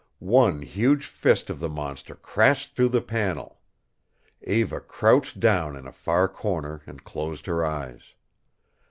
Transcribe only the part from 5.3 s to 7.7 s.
down in a far corner and closed her